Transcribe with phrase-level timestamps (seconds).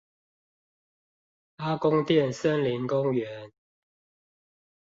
[1.57, 3.51] 阿公店森林公園